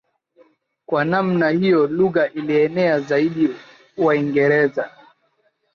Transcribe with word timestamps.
Kwa 0.85 1.05
namna 1.05 1.49
hiyo 1.49 1.87
lugha 1.87 2.29
ilienea 2.29 2.99
zaidi 2.99 3.55
Waingereza 3.97 4.91